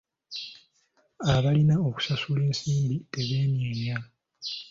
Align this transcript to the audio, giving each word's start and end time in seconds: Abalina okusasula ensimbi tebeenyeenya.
Abalina 1.33 1.75
okusasula 1.87 2.41
ensimbi 2.49 2.97
tebeenyeenya. 3.11 3.97